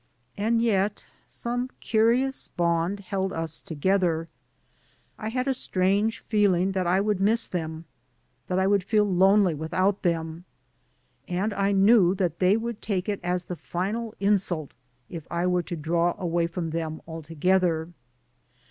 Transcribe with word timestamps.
And 0.35 0.63
yet 0.63 1.05
some 1.27 1.69
curious 1.79 2.47
bond 2.47 3.01
held 3.01 3.31
us 3.31 3.61
to 3.61 3.75
gether. 3.75 4.27
I 5.19 5.29
had 5.29 5.47
a 5.47 5.53
strange 5.53 6.21
feeling 6.21 6.71
that 6.71 6.87
I 6.87 6.99
would 6.99 7.19
miss 7.21 7.45
them, 7.45 7.85
that 8.47 8.57
I 8.57 8.65
would 8.65 8.83
feel 8.83 9.03
lonely 9.05 9.53
without 9.53 10.01
them, 10.01 10.45
and 11.27 11.53
I 11.53 11.71
knew 11.71 12.15
that 12.15 12.39
they 12.39 12.57
would 12.57 12.81
take 12.81 13.07
it 13.07 13.19
as 13.23 13.43
the 13.43 13.55
final 13.55 14.15
insult 14.19 14.73
if 15.07 15.27
I 15.29 15.45
were 15.45 15.61
to 15.61 15.75
draw 15.75 16.15
away 16.17 16.47
from 16.47 16.71
them 16.71 16.99
altogether. 17.07 17.89